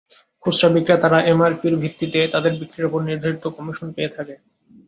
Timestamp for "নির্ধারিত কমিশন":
3.01-3.87